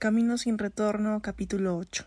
Camino 0.00 0.38
sin 0.38 0.56
retorno, 0.56 1.20
capítulo 1.20 1.76
8. 1.76 2.06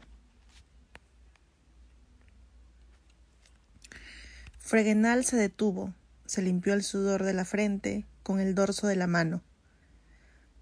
Fregenal 4.57 5.23
se 5.25 5.37
detuvo, 5.37 5.93
se 6.25 6.41
limpió 6.41 6.73
el 6.73 6.81
sudor 6.81 7.21
de 7.21 7.35
la 7.35 7.45
frente 7.45 8.07
con 8.23 8.39
el 8.39 8.55
dorso 8.55 8.87
de 8.87 8.95
la 8.95 9.05
mano. 9.05 9.43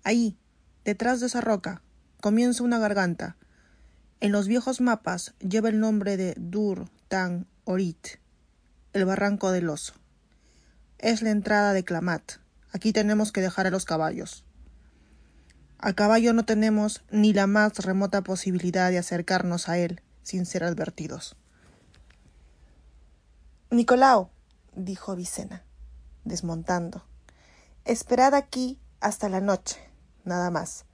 Ahí, 0.04 0.38
detrás 0.84 1.22
de 1.22 1.28
esa 1.28 1.40
roca, 1.40 1.82
comienza 2.20 2.66
una 2.66 2.80
garganta. 2.80 3.38
En 4.20 4.34
los 4.34 4.50
viejos 4.50 4.82
mapas 4.82 5.34
lleva 5.40 5.70
el 5.70 5.80
nombre 5.80 6.18
de 6.18 6.36
Dur 6.36 6.90
Tan 7.08 7.48
Orit, 7.63 8.20
el 8.91 9.05
barranco 9.05 9.52
del 9.52 9.70
oso. 9.70 9.94
Es 10.98 11.22
la 11.22 11.30
entrada 11.30 11.72
de 11.72 11.86
Clamat. 11.86 12.34
Aquí 12.74 12.91
tenemos 12.91 13.32
que 13.32 13.40
dejar 13.40 13.68
a 13.68 13.72
los 13.72 13.86
caballos. 13.86 14.44
A 15.84 15.94
caballo 15.94 16.34
no 16.34 16.45
tenemos 16.45 17.03
ni 17.09 17.34
la 17.34 17.48
más 17.48 17.80
remota 17.80 18.21
posibilidad 18.21 18.91
de 18.91 18.99
acercarnos 18.99 19.67
a 19.67 19.80
él 19.80 20.04
sin 20.21 20.46
ser 20.46 20.63
advertidos. 20.63 21.35
Nicolau, 23.71 24.29
dijo 24.76 25.15
Vicena, 25.15 25.63
desmontando, 26.23 27.04
esperad 27.84 28.35
aquí 28.35 28.79
hasta 28.99 29.27
la 29.27 29.41
noche, 29.41 29.79
nada 30.23 30.51
más. 30.51 30.85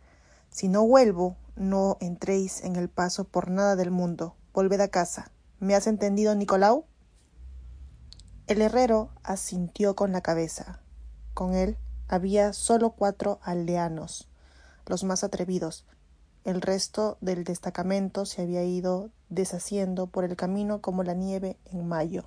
Si 0.49 0.69
no 0.69 0.88
vuelvo, 0.88 1.35
no 1.57 1.97
entréis 1.99 2.63
en 2.63 2.77
el 2.77 2.88
paso 2.88 3.25
por 3.25 3.49
nada 3.49 3.75
del 3.75 3.91
mundo. 3.91 4.38
Volved 4.53 4.79
a 4.79 4.88
casa. 4.88 5.31
¿Me 5.59 5.75
has 5.75 5.88
entendido, 5.88 6.33
Nicolau? 6.33 6.85
El 8.47 8.61
herrero 8.61 9.11
asintió 9.22 9.97
con 9.97 10.13
la 10.13 10.22
cabeza. 10.22 10.79
Con 11.33 11.55
él 11.55 11.77
había 12.07 12.53
solo 12.53 12.91
cuatro 12.91 13.39
aldeanos, 13.44 14.29
los 14.88 15.03
más 15.03 15.23
atrevidos. 15.23 15.85
El 16.43 16.61
resto 16.61 17.17
del 17.21 17.43
destacamento 17.43 18.25
se 18.25 18.41
había 18.41 18.63
ido 18.63 19.09
deshaciendo 19.29 20.07
por 20.07 20.23
el 20.23 20.35
camino 20.35 20.81
como 20.81 21.03
la 21.03 21.13
nieve 21.13 21.57
en 21.66 21.88
mayo. 21.88 22.25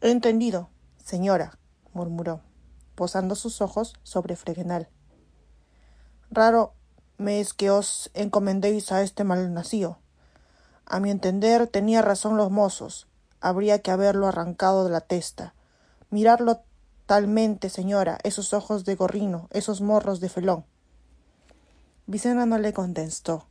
He 0.00 0.10
entendido, 0.10 0.70
señora, 0.96 1.58
murmuró, 1.92 2.40
posando 2.94 3.34
sus 3.34 3.60
ojos 3.60 3.94
sobre 4.02 4.34
Fregenal. 4.36 4.88
Raro 6.30 6.72
me 7.18 7.40
es 7.40 7.52
que 7.52 7.70
os 7.70 8.10
encomendéis 8.14 8.92
a 8.92 9.02
este 9.02 9.24
mal 9.24 9.52
nacido. 9.52 9.98
A 10.86 11.00
mi 11.00 11.10
entender 11.10 11.66
tenía 11.66 12.02
razón 12.02 12.36
los 12.36 12.50
mozos. 12.50 13.08
Habría 13.40 13.80
que 13.82 13.90
haberlo 13.90 14.26
arrancado 14.26 14.84
de 14.84 14.90
la 14.90 15.02
testa. 15.02 15.54
Mirarlo 16.08 16.62
talmente, 17.10 17.70
señora, 17.70 18.20
esos 18.22 18.54
ojos 18.54 18.84
de 18.84 18.94
gorrino, 18.94 19.48
esos 19.50 19.80
morros 19.80 20.20
de 20.20 20.28
felón. 20.28 20.64
Vicena 22.06 22.46
no 22.46 22.56
le 22.56 22.72
contestó. 22.72 23.48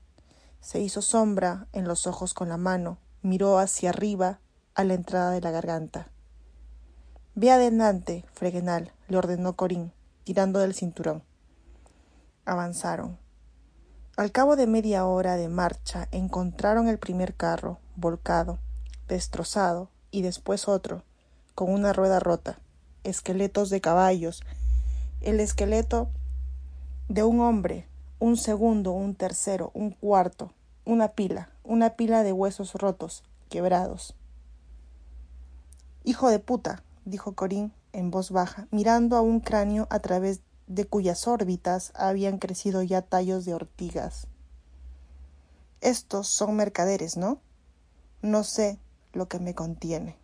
Se 0.61 0.79
hizo 0.79 1.01
sombra 1.01 1.67
en 1.73 1.85
los 1.85 2.07
ojos 2.07 2.33
con 2.33 2.47
la 2.47 2.55
mano, 2.55 2.99
miró 3.21 3.59
hacia 3.59 3.89
arriba 3.89 4.39
a 4.75 4.85
la 4.85 4.93
entrada 4.93 5.31
de 5.31 5.41
la 5.41 5.51
garganta. 5.51 6.07
Ve 7.35 7.51
adelante, 7.51 8.23
Fregenal, 8.31 8.93
le 9.09 9.17
ordenó 9.17 9.57
Corín, 9.57 9.91
tirando 10.23 10.59
del 10.59 10.73
cinturón. 10.73 11.21
Avanzaron. 12.45 13.17
Al 14.15 14.31
cabo 14.31 14.55
de 14.55 14.67
media 14.67 15.05
hora 15.05 15.35
de 15.35 15.49
marcha 15.49 16.07
encontraron 16.11 16.87
el 16.87 16.97
primer 16.97 17.35
carro, 17.35 17.79
volcado, 17.97 18.57
destrozado, 19.09 19.89
y 20.11 20.21
después 20.21 20.69
otro, 20.69 21.03
con 21.55 21.73
una 21.73 21.91
rueda 21.91 22.21
rota, 22.21 22.61
esqueletos 23.09 23.69
de 23.69 23.81
caballos, 23.81 24.41
el 25.21 25.39
esqueleto 25.39 26.09
de 27.09 27.23
un 27.23 27.41
hombre, 27.41 27.87
un 28.19 28.37
segundo, 28.37 28.91
un 28.91 29.15
tercero, 29.15 29.71
un 29.73 29.91
cuarto, 29.91 30.53
una 30.85 31.09
pila, 31.09 31.49
una 31.63 31.91
pila 31.91 32.23
de 32.23 32.33
huesos 32.33 32.73
rotos, 32.75 33.23
quebrados. 33.49 34.15
Hijo 36.03 36.29
de 36.29 36.39
puta, 36.39 36.83
dijo 37.05 37.33
Corín 37.33 37.73
en 37.93 38.11
voz 38.11 38.31
baja, 38.31 38.67
mirando 38.71 39.17
a 39.17 39.21
un 39.21 39.39
cráneo 39.39 39.87
a 39.89 39.99
través 39.99 40.41
de 40.67 40.85
cuyas 40.85 41.27
órbitas 41.27 41.91
habían 41.95 42.37
crecido 42.37 42.83
ya 42.83 43.01
tallos 43.01 43.45
de 43.45 43.53
ortigas. 43.53 44.27
Estos 45.81 46.27
son 46.27 46.55
mercaderes, 46.55 47.17
¿no? 47.17 47.39
No 48.21 48.43
sé 48.43 48.79
lo 49.13 49.27
que 49.27 49.39
me 49.39 49.55
contiene. 49.55 50.17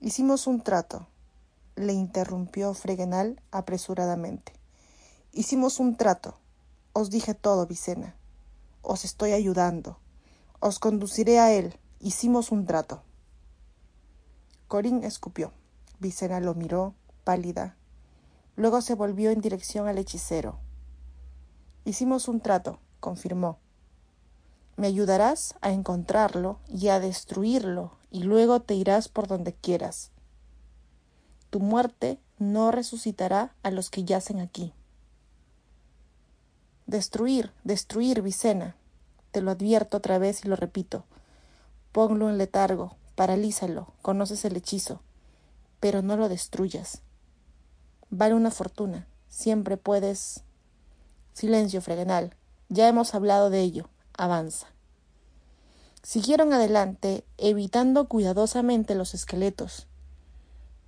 Hicimos 0.00 0.46
un 0.46 0.62
trato, 0.62 1.06
le 1.76 1.92
interrumpió 1.92 2.74
Fregenal 2.74 3.40
apresuradamente. 3.50 4.52
Hicimos 5.32 5.80
un 5.80 5.96
trato. 5.96 6.36
Os 6.92 7.10
dije 7.10 7.34
todo, 7.34 7.66
Vicena. 7.66 8.14
Os 8.82 9.04
estoy 9.04 9.32
ayudando. 9.32 9.98
Os 10.60 10.78
conduciré 10.78 11.38
a 11.38 11.52
él. 11.52 11.78
Hicimos 12.00 12.52
un 12.52 12.66
trato. 12.66 13.02
Corín 14.68 15.04
escupió. 15.04 15.52
Vicena 15.98 16.40
lo 16.40 16.54
miró, 16.54 16.94
pálida. 17.24 17.76
Luego 18.56 18.80
se 18.82 18.94
volvió 18.94 19.30
en 19.30 19.40
dirección 19.40 19.88
al 19.88 19.98
hechicero. 19.98 20.58
Hicimos 21.84 22.28
un 22.28 22.40
trato, 22.40 22.78
confirmó. 23.00 23.58
Me 24.76 24.86
ayudarás 24.86 25.54
a 25.60 25.70
encontrarlo 25.72 26.60
y 26.68 26.88
a 26.88 27.00
destruirlo, 27.00 27.96
y 28.10 28.22
luego 28.22 28.60
te 28.60 28.74
irás 28.74 29.08
por 29.08 29.26
donde 29.26 29.52
quieras. 29.52 30.11
Tu 31.52 31.60
muerte 31.60 32.18
no 32.38 32.70
resucitará 32.70 33.52
a 33.62 33.70
los 33.70 33.90
que 33.90 34.04
yacen 34.04 34.40
aquí. 34.40 34.72
Destruir, 36.86 37.52
destruir, 37.62 38.22
Vicena. 38.22 38.74
Te 39.32 39.42
lo 39.42 39.50
advierto 39.50 39.98
otra 39.98 40.16
vez 40.16 40.46
y 40.46 40.48
lo 40.48 40.56
repito. 40.56 41.04
Ponlo 41.92 42.30
en 42.30 42.38
letargo, 42.38 42.96
paralízalo, 43.16 43.92
conoces 44.00 44.46
el 44.46 44.56
hechizo, 44.56 45.02
pero 45.78 46.00
no 46.00 46.16
lo 46.16 46.30
destruyas. 46.30 47.02
Vale 48.08 48.32
una 48.32 48.50
fortuna, 48.50 49.06
siempre 49.28 49.76
puedes. 49.76 50.44
Silencio, 51.34 51.82
Fregenal. 51.82 52.34
Ya 52.70 52.88
hemos 52.88 53.14
hablado 53.14 53.50
de 53.50 53.60
ello. 53.60 53.90
Avanza. 54.16 54.68
Siguieron 56.02 56.54
adelante, 56.54 57.26
evitando 57.36 58.08
cuidadosamente 58.08 58.94
los 58.94 59.12
esqueletos. 59.12 59.86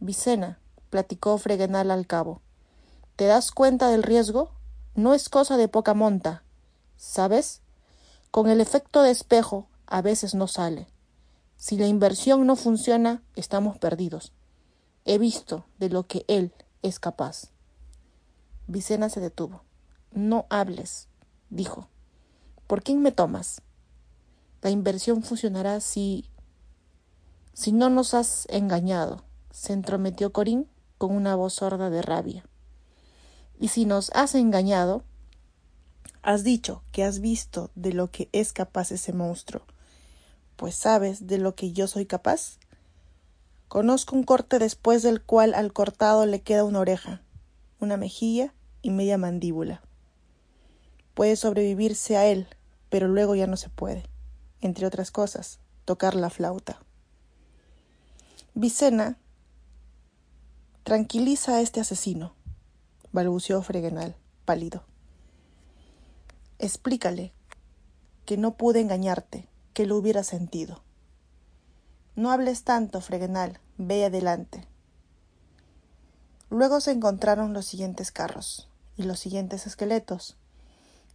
Vicena, 0.05 0.59
platicó 0.91 1.39
Fregenal 1.39 1.91
al 1.91 2.07
cabo. 2.07 2.43
¿Te 3.17 3.25
das 3.25 3.51
cuenta 3.51 3.89
del 3.89 4.03
riesgo? 4.03 4.51
No 4.95 5.15
es 5.15 5.31
cosa 5.31 5.57
de 5.57 5.67
poca 5.67 5.95
monta. 5.95 6.45
¿Sabes? 6.99 7.63
Con 8.31 8.51
el 8.51 8.61
efecto 8.61 9.01
de 9.01 9.11
espejo 9.11 9.67
a 9.87 10.03
veces 10.03 10.35
no 10.35 10.47
sale. 10.47 10.89
Si 11.57 11.79
la 11.79 11.87
inversión 11.87 12.47
no 12.47 12.55
funciona, 12.55 13.23
estamos 13.35 13.79
perdidos. 13.79 14.35
He 15.07 15.17
visto 15.17 15.65
de 15.79 15.89
lo 15.89 16.07
que 16.07 16.27
él 16.29 16.53
es 16.83 17.01
capaz. 17.01 17.47
Vicena 18.67 19.09
se 19.09 19.21
detuvo. 19.21 19.63
No 20.13 20.45
hables, 20.51 21.09
dijo. 21.49 21.89
¿Por 22.67 22.83
quién 22.83 23.01
me 23.01 23.11
tomas? 23.11 23.63
La 24.61 24.69
inversión 24.69 25.23
funcionará 25.23 25.81
si... 25.81 26.29
si 27.55 27.73
no 27.73 27.89
nos 27.89 28.13
has 28.13 28.47
engañado, 28.51 29.25
se 29.55 29.73
entrometió 29.73 30.33
Corín 30.33 30.67
con 30.99 31.15
una 31.15 31.37
voz 31.37 31.55
sorda 31.55 31.89
de 31.89 32.03
rabia. 32.03 32.45
Y 33.59 33.69
si 33.69 33.85
nos 33.87 34.11
has 34.15 34.35
engañado, 34.35 35.05
has 36.23 36.43
dicho 36.43 36.83
que 36.93 37.05
has 37.05 37.21
visto 37.21 37.71
de 37.75 37.93
lo 37.93 38.11
que 38.11 38.29
es 38.33 38.53
capaz 38.53 38.91
ese 38.91 39.13
monstruo 39.13 39.63
pues 40.57 40.75
sabes 40.77 41.27
de 41.27 41.39
lo 41.39 41.55
que 41.55 41.73
yo 41.73 41.87
soy 41.87 42.07
capaz. 42.07 42.59
Conozco 43.69 44.15
un 44.15 44.23
corte 44.23 44.59
después 44.59 45.03
del 45.03 45.23
cual 45.23 45.55
al 45.55 45.73
cortado 45.73 46.27
le 46.27 46.43
queda 46.43 46.65
una 46.65 46.81
oreja, 46.81 47.23
una 47.81 47.97
mejilla 47.97 48.55
y 48.83 48.91
media 48.91 49.19
mandíbula. 49.19 49.83
Puede 51.15 51.37
sobrevivirse 51.37 52.17
a 52.17 52.27
él, 52.27 52.47
pero 52.89 53.09
luego 53.09 53.35
ya 53.35 53.47
no 53.47 53.57
se 53.57 53.69
puede, 53.69 54.05
entre 54.61 54.87
otras 54.87 55.11
cosas, 55.11 55.59
tocar 55.85 56.15
la 56.15 56.31
flauta. 56.31 56.81
Vicena 58.55 59.19
tranquiliza 60.85 61.57
a 61.57 61.61
este 61.63 61.81
asesino, 61.81 62.35
balbuceó 63.11 63.63
Fregenal, 63.63 64.17
pálido. 64.45 64.85
Explícale 66.59 67.33
que 68.27 68.37
no 68.37 68.59
pude 68.59 68.81
engañarte, 68.81 69.49
que 69.73 69.87
lo 69.87 69.97
hubiera 69.97 70.25
sentido. 70.25 70.83
No 72.17 72.31
hables 72.31 72.65
tanto, 72.65 73.01
Fregenal, 73.01 73.61
ve 73.79 74.05
adelante. 74.05 74.69
Luego 76.51 76.83
se 76.83 76.91
encontraron 76.91 77.55
los 77.55 77.65
siguientes 77.65 78.13
carros 78.13 78.69
y 78.99 79.05
los 79.05 79.19
siguientes 79.19 79.67
esqueletos, 79.67 80.37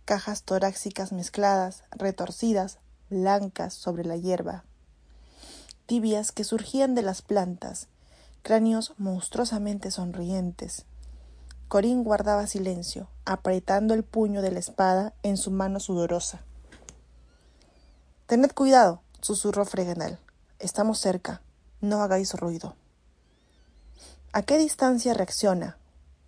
cajas 0.03 0.41
torácicas 0.41 1.11
mezcladas, 1.11 1.83
retorcidas, 1.91 2.79
blancas 3.11 3.75
sobre 3.75 4.03
la 4.03 4.17
hierba, 4.17 4.63
tibias 5.85 6.31
que 6.31 6.43
surgían 6.43 6.95
de 6.95 7.03
las 7.03 7.21
plantas, 7.21 7.87
cráneos 8.41 8.93
monstruosamente 8.97 9.91
sonrientes. 9.91 10.85
Corín 11.67 12.03
guardaba 12.03 12.47
silencio, 12.47 13.09
apretando 13.25 13.93
el 13.93 14.03
puño 14.03 14.41
de 14.41 14.51
la 14.51 14.59
espada 14.59 15.13
en 15.23 15.37
su 15.37 15.51
mano 15.51 15.79
sudorosa. 15.79 16.41
Tened 18.25 18.51
cuidado, 18.53 19.01
susurró 19.21 19.65
Fregenal. 19.65 20.19
Estamos 20.59 20.99
cerca. 20.99 21.41
No 21.81 22.01
hagáis 22.01 22.33
ruido. 22.33 22.75
¿A 24.33 24.43
qué 24.43 24.57
distancia 24.57 25.13
reacciona? 25.13 25.77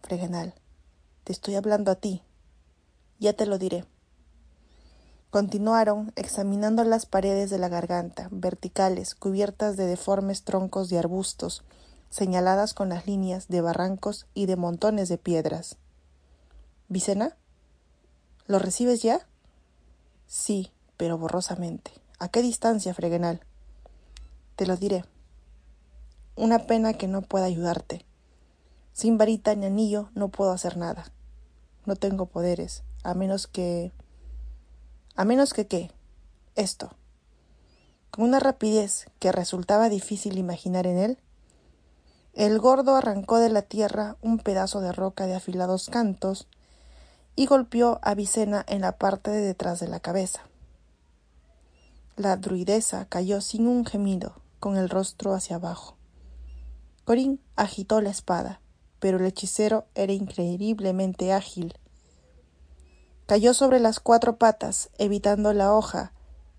Fregenal. 0.02 0.54
Te 1.24 1.34
estoy 1.34 1.56
hablando 1.56 1.92
a 1.92 1.96
ti. 1.96 2.24
Ya 3.20 3.34
te 3.34 3.46
lo 3.46 3.58
diré. 3.58 3.86
Continuaron 5.30 6.12
examinando 6.16 6.84
las 6.84 7.06
paredes 7.06 7.50
de 7.50 7.58
la 7.58 7.70
garganta, 7.70 8.28
verticales, 8.32 9.16
cubiertas 9.16 9.78
de 9.78 9.86
deformes 9.86 10.44
troncos 10.44 10.90
de 10.90 10.98
arbustos, 10.98 11.64
señaladas 12.12 12.76
con 12.76 12.90
las 12.90 13.08
líneas 13.08 13.48
de 13.48 13.62
barrancos 13.62 14.28
y 14.36 14.46
de 14.46 14.58
montones 14.58 15.10
de 15.10 15.18
piedras. 15.18 15.78
¿Vicena? 16.90 17.38
¿Lo 18.46 18.60
recibes 18.60 19.02
ya? 19.02 19.26
Sí, 20.28 20.72
pero 20.98 21.18
borrosamente. 21.18 21.92
¿A 22.20 22.28
qué 22.28 22.42
distancia, 22.42 22.94
Fregenal? 22.94 23.42
Te 24.58 24.68
lo 24.68 24.76
diré. 24.76 25.06
Una 26.36 26.68
pena 26.68 26.94
que 26.94 27.08
no 27.08 27.22
pueda 27.22 27.46
ayudarte. 27.46 28.06
Sin 28.92 29.18
varita 29.18 29.56
ni 29.56 29.66
anillo 29.66 30.12
no 30.14 30.28
puedo 30.28 30.52
hacer 30.52 30.76
nada. 30.76 31.12
No 31.86 31.96
tengo 31.96 32.26
poderes, 32.26 32.84
a 33.04 33.14
menos 33.14 33.48
que... 33.48 33.94
A 35.16 35.24
menos 35.24 35.54
que 35.54 35.66
qué. 35.66 35.92
Esto. 36.56 36.92
Con 38.12 38.26
una 38.26 38.40
rapidez 38.40 39.08
que 39.20 39.32
resultaba 39.32 39.88
difícil 39.88 40.38
imaginar 40.38 40.86
en 40.88 40.98
él, 40.98 41.18
el 42.34 42.60
gordo 42.60 42.96
arrancó 42.96 43.38
de 43.40 43.50
la 43.50 43.62
tierra 43.62 44.16
un 44.22 44.40
pedazo 44.40 44.80
de 44.82 44.94
roca 44.94 45.28
de 45.28 45.36
afilados 45.36 45.90
cantos 45.90 46.48
y 47.36 47.46
golpeó 47.46 48.00
a 48.02 48.16
Vicena 48.16 48.66
en 48.68 48.82
la 48.82 48.94
parte 48.94 49.32
de 49.32 49.42
detrás 49.42 49.80
de 49.80 49.88
la 49.88 50.00
cabeza. 50.00 50.42
La 52.16 52.38
druidesa 52.38 53.06
cayó 53.06 53.42
sin 53.42 53.68
un 53.68 53.86
gemido, 53.86 54.36
con 54.60 54.78
el 54.78 54.90
rostro 54.90 55.34
hacia 55.34 55.58
abajo. 55.58 55.98
Corín 57.04 57.42
agitó 57.56 58.00
la 58.00 58.12
espada, 58.12 58.62
pero 59.00 59.18
el 59.18 59.26
hechicero 59.26 59.86
era 59.96 60.14
increíblemente 60.14 61.34
ágil. 61.34 61.74
Cayó 63.26 63.54
sobre 63.54 63.80
las 63.80 64.00
cuatro 64.00 64.38
patas, 64.38 64.90
evitando 64.98 65.54
la 65.54 65.74
hoja, 65.74 66.14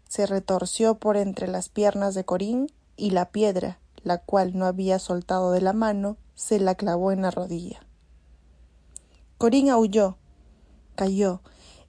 se 0.09 0.27
retorció 0.27 0.97
por 0.99 1.17
entre 1.17 1.49
las 1.49 1.69
piernas 1.69 2.15
de 2.15 2.25
Corín 2.25 2.67
y 2.97 3.11
la 3.11 3.31
piedra, 3.31 3.79
la 4.05 4.19
cual 4.19 4.57
no 4.57 4.67
había 4.67 4.99
soltado 4.99 5.53
de 5.53 5.61
la 5.61 5.73
mano, 5.73 6.17
se 6.35 6.59
la 6.59 6.75
clavó 6.75 7.13
en 7.13 7.23
la 7.23 7.31
rodilla. 7.31 7.81
Corín 9.39 9.71
aulló, 9.71 10.17
cayó, 10.95 11.41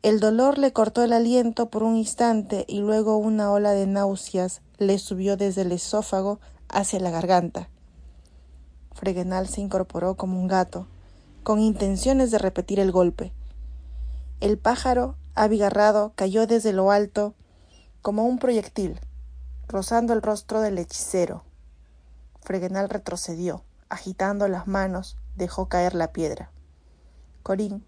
el 0.03 0.19
dolor 0.19 0.57
le 0.57 0.73
cortó 0.73 1.03
el 1.03 1.13
aliento 1.13 1.69
por 1.69 1.83
un 1.83 1.95
instante 1.95 2.65
y 2.67 2.79
luego 2.79 3.15
una 3.17 3.51
ola 3.51 3.71
de 3.71 3.87
náuseas 3.87 4.61
le 4.77 4.99
subió 4.99 5.37
desde 5.37 5.61
el 5.61 5.71
esófago 5.71 6.39
hacia 6.67 6.99
la 6.99 7.09
garganta. 7.09 7.69
Fregenal 8.91 9.47
se 9.47 9.61
incorporó 9.61 10.15
como 10.15 10.39
un 10.39 10.47
gato, 10.47 10.87
con 11.43 11.59
intenciones 11.59 12.31
de 12.31 12.37
repetir 12.37 12.79
el 12.79 12.91
golpe. 12.91 13.33
El 14.39 14.57
pájaro, 14.57 15.15
abigarrado, 15.35 16.11
cayó 16.15 16.47
desde 16.47 16.73
lo 16.73 16.91
alto 16.91 17.33
como 18.01 18.25
un 18.25 18.39
proyectil, 18.39 18.99
rozando 19.67 20.11
el 20.11 20.21
rostro 20.21 20.59
del 20.59 20.77
hechicero. 20.77 21.43
Fregenal 22.43 22.89
retrocedió, 22.89 23.63
agitando 23.89 24.47
las 24.47 24.67
manos, 24.67 25.17
dejó 25.35 25.69
caer 25.69 25.95
la 25.95 26.11
piedra. 26.11 26.51
Corín, 27.41 27.85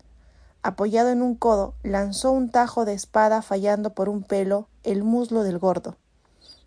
apoyado 0.64 1.10
en 1.10 1.22
un 1.22 1.36
codo, 1.36 1.76
lanzó 1.84 2.32
un 2.32 2.50
tajo 2.50 2.86
de 2.86 2.94
espada 2.94 3.42
fallando 3.42 3.94
por 3.94 4.10
un 4.10 4.24
pelo 4.24 4.68
el 4.84 5.04
muslo 5.04 5.44
del 5.44 5.60
gordo, 5.60 5.98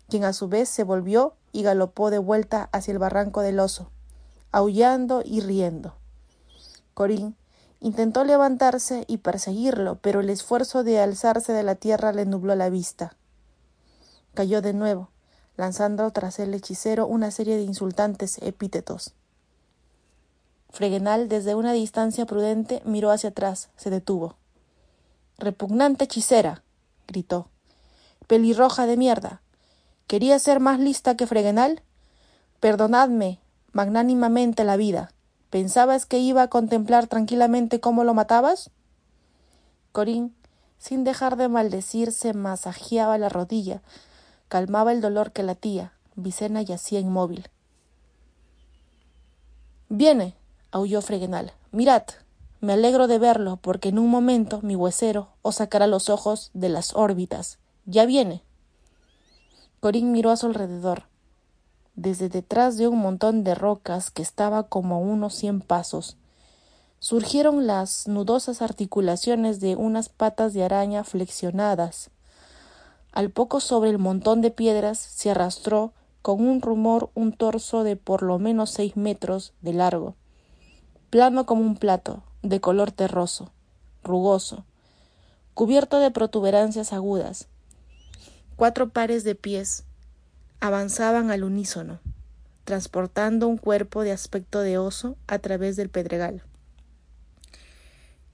quien 0.07 0.23
a 0.23 0.33
su 0.33 0.47
vez 0.47 0.69
se 0.69 0.83
volvió 0.83 1.35
y 1.51 1.63
galopó 1.63 2.09
de 2.09 2.19
vuelta 2.19 2.69
hacia 2.71 2.91
el 2.91 2.99
barranco 2.99 3.41
del 3.41 3.59
oso, 3.59 3.91
aullando 4.51 5.21
y 5.25 5.41
riendo. 5.41 5.95
Corín 6.93 7.35
intentó 7.79 8.23
levantarse 8.23 9.05
y 9.07 9.17
perseguirlo, 9.17 9.99
pero 10.01 10.19
el 10.19 10.29
esfuerzo 10.29 10.83
de 10.83 10.99
alzarse 10.99 11.53
de 11.53 11.63
la 11.63 11.75
tierra 11.75 12.11
le 12.11 12.25
nubló 12.25 12.55
la 12.55 12.69
vista. 12.69 13.15
Cayó 14.33 14.61
de 14.61 14.73
nuevo, 14.73 15.09
lanzando 15.59 16.09
tras 16.11 16.39
el 16.39 16.53
hechicero 16.53 17.05
una 17.05 17.31
serie 17.31 17.57
de 17.57 17.63
insultantes 17.63 18.37
epítetos. 18.41 19.13
Fregenal, 20.69 21.27
desde 21.27 21.53
una 21.53 21.73
distancia 21.73 22.25
prudente, 22.25 22.81
miró 22.85 23.11
hacia 23.11 23.31
atrás, 23.31 23.69
se 23.75 23.89
detuvo. 23.89 24.37
Repugnante 25.37 26.05
hechicera. 26.05 26.63
gritó. 27.07 27.49
Pelirroja 28.25 28.87
de 28.87 28.95
mierda. 28.95 29.41
¿Quería 30.07 30.39
ser 30.39 30.61
más 30.61 30.79
lista 30.79 31.17
que 31.17 31.27
Fregenal? 31.27 31.83
Perdonadme 32.61 33.39
magnánimamente 33.73 34.63
la 34.63 34.77
vida. 34.77 35.11
¿Pensabas 35.49 36.05
que 36.05 36.19
iba 36.19 36.41
a 36.41 36.47
contemplar 36.47 37.07
tranquilamente 37.07 37.81
cómo 37.81 38.05
lo 38.05 38.13
matabas? 38.13 38.71
Corín, 39.91 40.33
sin 40.77 41.03
dejar 41.03 41.35
de 41.35 41.49
maldecir, 41.49 42.13
se 42.13 42.33
masajeaba 42.33 43.17
la 43.17 43.27
rodilla, 43.27 43.81
calmaba 44.49 44.91
el 44.91 44.99
dolor 44.99 45.31
que 45.31 45.43
latía. 45.43 45.93
Vicena 46.15 46.61
yacía 46.61 46.99
inmóvil. 46.99 47.47
Viene, 49.87 50.35
aulló 50.71 51.01
Fregenal. 51.01 51.53
Mirad, 51.71 52.03
me 52.59 52.73
alegro 52.73 53.07
de 53.07 53.19
verlo, 53.19 53.57
porque 53.57 53.89
en 53.89 53.99
un 53.99 54.09
momento 54.09 54.59
mi 54.61 54.75
huesero 54.75 55.29
os 55.41 55.55
sacará 55.55 55.87
los 55.87 56.09
ojos 56.09 56.51
de 56.53 56.67
las 56.67 56.93
órbitas. 56.93 57.57
Ya 57.85 58.05
viene. 58.05 58.43
Corín 59.79 60.11
miró 60.11 60.29
a 60.29 60.35
su 60.35 60.47
alrededor. 60.47 61.03
Desde 61.95 62.27
detrás 62.27 62.77
de 62.77 62.87
un 62.87 62.99
montón 62.99 63.43
de 63.43 63.55
rocas 63.55 64.11
que 64.11 64.21
estaba 64.21 64.63
como 64.63 64.95
a 64.95 64.97
unos 64.97 65.35
cien 65.35 65.61
pasos, 65.61 66.17
surgieron 66.99 67.65
las 67.65 68.07
nudosas 68.07 68.61
articulaciones 68.61 69.59
de 69.59 69.75
unas 69.75 70.09
patas 70.09 70.53
de 70.53 70.63
araña 70.63 71.03
flexionadas. 71.03 72.09
Al 73.11 73.29
poco 73.29 73.59
sobre 73.59 73.89
el 73.89 73.97
montón 73.97 74.41
de 74.41 74.51
piedras 74.51 74.99
se 74.99 75.31
arrastró 75.31 75.93
con 76.21 76.45
un 76.47 76.61
rumor 76.61 77.09
un 77.13 77.33
torso 77.33 77.83
de 77.83 77.95
por 77.95 78.23
lo 78.23 78.39
menos 78.39 78.69
seis 78.71 78.95
metros 78.95 79.53
de 79.61 79.73
largo 79.73 80.15
plano 81.09 81.45
como 81.45 81.61
un 81.61 81.75
plato, 81.75 82.23
de 82.43 82.61
color 82.61 82.91
terroso, 82.91 83.51
rugoso, 84.03 84.65
cubierto 85.53 85.99
de 85.99 86.11
protuberancias 86.11 86.93
agudas. 86.93 87.47
Cuatro 88.55 88.89
pares 88.89 89.23
de 89.23 89.35
pies 89.35 89.85
avanzaban 90.59 91.31
al 91.31 91.43
unísono, 91.43 91.99
transportando 92.63 93.47
un 93.47 93.57
cuerpo 93.57 94.03
de 94.03 94.11
aspecto 94.11 94.59
de 94.59 94.77
oso 94.77 95.17
a 95.27 95.39
través 95.39 95.75
del 95.75 95.89
pedregal. 95.89 96.43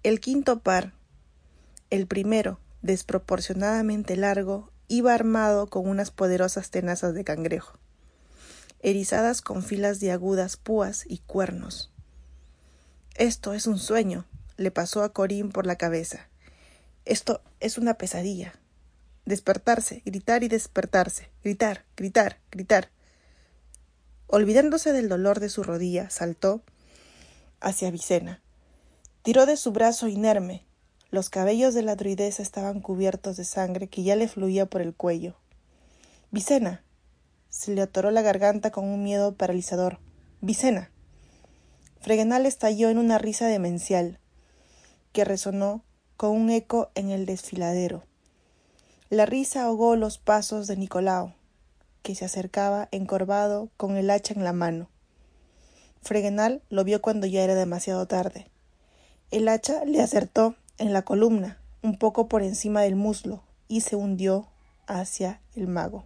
El 0.04 0.20
quinto 0.20 0.60
par, 0.60 0.94
el 1.90 2.08
primero, 2.08 2.60
desproporcionadamente 2.86 4.16
largo, 4.16 4.72
iba 4.88 5.14
armado 5.14 5.68
con 5.68 5.88
unas 5.88 6.12
poderosas 6.12 6.70
tenazas 6.70 7.16
de 7.16 7.24
cangrejo, 7.24 7.80
erizadas 8.80 9.42
con 9.42 9.64
filas 9.64 10.00
de 10.00 10.12
agudas 10.12 10.56
púas 10.56 11.04
y 11.08 11.18
cuernos. 11.20 11.92
Esto 13.16 13.54
es 13.54 13.66
un 13.66 13.80
sueño, 13.80 14.26
le 14.58 14.70
pasó 14.70 15.02
a 15.02 15.14
Corín 15.14 15.52
por 15.52 15.66
la 15.66 15.78
cabeza. 15.78 16.28
Esto 17.06 17.42
es 17.60 17.78
una 17.78 17.96
pesadilla. 17.96 18.54
Despertarse, 19.26 20.04
gritar 20.06 20.44
y 20.44 20.48
despertarse, 20.48 21.32
gritar, 21.44 21.86
gritar, 21.98 22.40
gritar. 22.52 22.92
Olvidándose 24.28 24.94
del 24.94 25.10
dolor 25.10 25.40
de 25.40 25.50
su 25.50 25.64
rodilla, 25.64 26.12
saltó 26.12 26.62
hacia 27.62 27.90
Vicena. 27.90 28.42
Tiró 29.24 29.48
de 29.48 29.58
su 29.58 29.72
brazo 29.72 30.08
inerme. 30.08 30.66
Los 31.16 31.30
cabellos 31.30 31.74
de 31.74 31.82
la 31.82 31.96
druidesa 31.96 32.44
estaban 32.44 32.82
cubiertos 32.82 33.38
de 33.38 33.46
sangre 33.46 33.88
que 33.88 34.04
ya 34.04 34.18
le 34.18 34.28
fluía 34.28 34.66
por 34.66 34.82
el 34.82 34.94
cuello. 34.94 35.38
Vicena. 36.30 36.84
Se 37.48 37.74
le 37.74 37.82
atoró 37.82 38.12
la 38.12 38.22
garganta 38.22 38.70
con 38.70 38.84
un 38.84 39.02
miedo 39.02 39.34
paralizador. 39.34 40.00
Vicena. 40.42 40.92
Fregenal 42.02 42.46
estalló 42.46 42.90
en 42.90 42.98
una 42.98 43.18
risa 43.18 43.48
demencial, 43.48 44.20
que 45.14 45.24
resonó 45.24 45.86
con 46.18 46.32
un 46.32 46.50
eco 46.50 46.92
en 46.96 47.12
el 47.12 47.26
desfiladero. 47.26 48.04
La 49.10 49.26
risa 49.26 49.64
ahogó 49.64 49.96
los 49.96 50.18
pasos 50.18 50.68
de 50.68 50.76
Nicolao, 50.76 51.34
que 52.04 52.14
se 52.14 52.26
acercaba 52.26 52.90
encorvado 52.92 53.70
con 53.78 53.96
el 53.96 54.10
hacha 54.10 54.34
en 54.34 54.44
la 54.44 54.52
mano. 54.52 54.90
Fregenal 56.02 56.62
lo 56.68 56.84
vio 56.84 57.02
cuando 57.02 57.26
ya 57.26 57.42
era 57.42 57.56
demasiado 57.56 58.06
tarde. 58.06 58.50
El 59.32 59.48
hacha 59.48 59.86
le 59.86 60.02
acertó 60.02 60.58
en 60.78 60.94
la 60.94 61.04
columna, 61.04 61.60
un 61.82 61.98
poco 61.98 62.28
por 62.28 62.44
encima 62.44 62.82
del 62.82 62.96
muslo, 62.96 63.44
y 63.68 63.82
se 63.82 63.96
hundió 63.96 64.48
hacia 64.88 65.42
el 65.56 65.68
mago. 65.68 66.06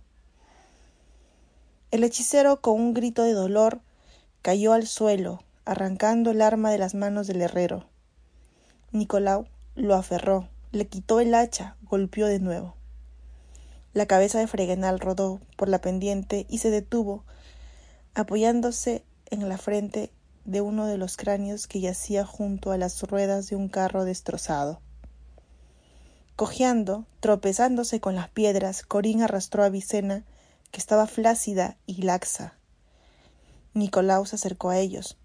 El 1.91 2.03
hechicero, 2.03 2.61
con 2.61 2.79
un 2.79 2.93
grito 2.93 3.23
de 3.23 3.33
dolor, 3.33 3.81
cayó 4.41 4.73
al 4.73 4.87
suelo, 4.87 5.43
arrancando 5.65 6.31
el 6.31 6.41
arma 6.41 6.71
de 6.71 6.77
las 6.77 6.95
manos 6.95 7.27
del 7.27 7.41
herrero. 7.41 7.85
Nicolau 8.91 9.47
lo 9.75 9.95
aferró, 9.95 10.49
le 10.71 10.87
quitó 10.87 11.19
el 11.19 11.33
hacha, 11.33 11.75
golpeó 11.83 12.27
de 12.27 12.39
nuevo. 12.39 12.75
La 13.93 14.05
cabeza 14.05 14.39
de 14.39 14.47
Fregenal 14.47 14.99
rodó 14.99 15.41
por 15.57 15.67
la 15.67 15.81
pendiente 15.81 16.45
y 16.47 16.59
se 16.59 16.69
detuvo, 16.69 17.23
apoyándose 18.13 19.03
en 19.31 19.49
la 19.49 19.57
frente 19.57 20.11
de 20.45 20.61
uno 20.61 20.87
de 20.87 20.97
los 20.97 21.17
cráneos 21.17 21.67
que 21.67 21.79
yacía 21.79 22.25
junto 22.25 22.71
a 22.71 22.77
las 22.77 23.01
ruedas 23.03 23.49
de 23.49 23.55
un 23.55 23.69
carro 23.69 24.05
destrozado. 24.05 24.81
Cojeando, 26.35 27.05
tropezándose 27.19 27.99
con 27.99 28.15
las 28.15 28.29
piedras, 28.29 28.83
Corín 28.83 29.21
arrastró 29.21 29.63
a 29.63 29.69
Vicena, 29.69 30.23
que 30.71 30.79
estaba 30.79 31.05
flácida 31.05 31.77
y 31.85 32.01
laxa. 32.03 32.53
Nicolau 33.73 34.25
se 34.25 34.35
acercó 34.35 34.69
a 34.69 34.77
ellos. 34.77 35.17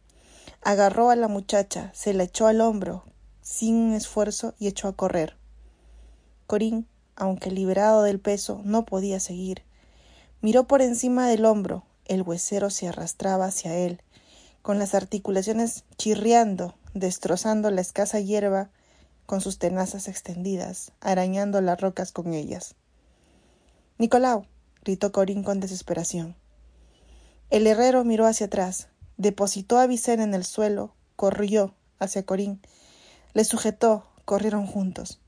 Agarró 0.62 1.11
a 1.11 1.16
la 1.16 1.28
muchacha, 1.28 1.90
se 1.94 2.14
la 2.14 2.25
echó 2.25 2.47
al 2.47 2.61
hombro, 2.61 3.04
sin 3.42 3.92
esfuerzo, 3.92 4.54
y 4.59 4.66
echó 4.66 4.88
a 4.88 4.97
correr. 4.97 5.37
Corín, 6.47 6.87
aunque 7.16 7.50
liberado 7.50 8.02
del 8.02 8.18
peso, 8.18 8.61
no 8.64 8.85
podía 8.85 9.21
seguir. 9.21 9.62
Miró 10.40 10.64
por 10.64 10.83
encima 10.83 11.28
del 11.28 11.44
hombro, 11.44 11.85
el 12.06 12.23
huesero 12.23 12.71
se 12.71 12.88
arrastraba 12.88 13.47
hacia 13.47 13.76
él, 13.76 14.02
con 14.64 14.78
las 14.78 14.94
articulaciones 14.94 15.85
chirriando, 15.99 16.75
destrozando 16.94 17.71
la 17.71 17.83
escasa 17.83 18.18
hierba 18.18 18.71
con 19.26 19.42
sus 19.42 19.59
tenazas 19.59 20.09
extendidas, 20.09 20.92
arañando 21.02 21.61
las 21.61 21.78
rocas 21.78 22.12
con 22.12 22.33
ellas. 22.33 22.75
Nicolau, 23.99 24.47
gritó 24.83 25.12
Corín 25.12 25.44
con 25.44 25.61
desesperación. 25.61 26.35
El 27.50 27.66
herrero 27.66 28.04
miró 28.04 28.25
hacia 28.25 28.47
atrás, 28.47 28.88
depositó 29.18 29.76
a 29.76 29.87
Vicena 29.87 30.25
en 30.25 30.33
el 30.33 30.47
suelo, 30.47 30.94
corrió 31.14 31.75
hacia 31.99 32.25
Corín, 32.25 32.62
le 33.35 33.44
sujetó, 33.44 34.06
corrieron 34.25 34.66
juntos. 34.66 35.21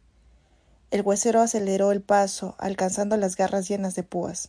El 0.91 1.03
huesero 1.03 1.43
aceleró 1.43 1.93
el 1.93 2.01
paso, 2.01 2.55
alcanzando 2.57 3.19
las 3.19 3.37
garras 3.37 3.69
llenas 3.69 3.95
de 3.97 4.03
púas. 4.03 4.49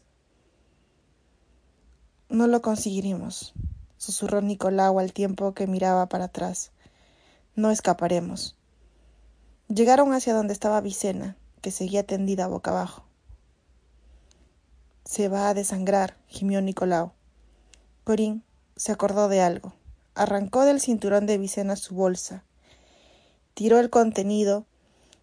No 2.30 2.48
lo 2.48 2.62
conseguiremos, 2.62 3.54
susurró 3.98 4.42
Nicolau 4.42 5.00
al 5.00 5.14
tiempo 5.14 5.54
que 5.54 5.68
miraba 5.68 6.08
para 6.08 6.26
atrás. 6.26 6.72
No 7.56 7.72
escaparemos. 7.72 8.56
Llegaron 9.68 10.14
hacia 10.14 10.34
donde 10.34 10.54
estaba 10.54 10.82
Vicena, 10.82 11.36
que 11.62 11.72
seguía 11.72 12.04
tendida 12.04 12.48
boca 12.48 12.72
abajo. 12.72 13.04
Se 15.06 15.28
va 15.28 15.50
a 15.50 15.54
desangrar, 15.54 16.18
gimió 16.28 16.62
Nicolau. 16.62 17.12
Corín 18.04 18.44
se 18.76 18.92
acordó 18.92 19.28
de 19.28 19.42
algo. 19.42 19.74
Arrancó 20.16 20.66
del 20.66 20.82
cinturón 20.82 21.26
de 21.26 21.38
Vicena 21.38 21.76
su 21.76 21.94
bolsa, 21.94 22.44
tiró 23.54 23.80
el 23.80 23.90
contenido 23.90 24.66